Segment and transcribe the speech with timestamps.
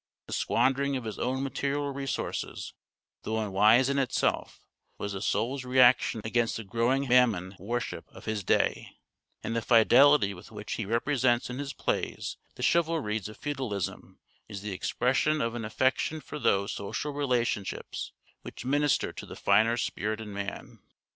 [0.25, 2.73] The squandering of his own material resources,
[3.21, 4.59] though unwise in itself,
[4.97, 8.93] was the soul's reaction against the growing Mammon worship of his day:
[9.43, 14.17] and the fidelity with which he represents in his plays the chivalries of feudalism
[14.49, 18.11] is the expression of an affection for those social relationships
[18.41, 20.79] which minister to the finer spirit in man.